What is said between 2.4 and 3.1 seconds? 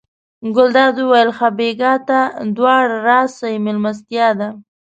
دواړه